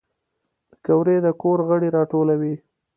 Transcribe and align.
پکورې 0.69 1.15
د 1.25 1.27
کور 1.41 1.59
غړي 1.67 1.89
راټولوي 1.97 2.55